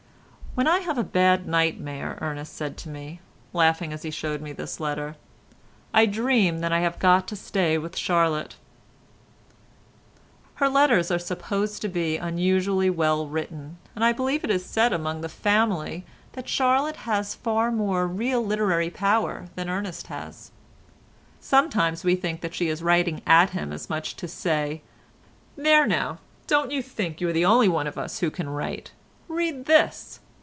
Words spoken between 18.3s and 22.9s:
literary power than Ernest has. Sometimes we think that she is